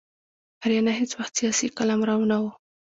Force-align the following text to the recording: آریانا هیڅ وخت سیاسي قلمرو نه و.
آریانا 0.63 0.91
هیڅ 0.99 1.11
وخت 1.19 1.33
سیاسي 1.39 1.67
قلمرو 1.77 2.27
نه 2.31 2.37
و. 2.41 2.45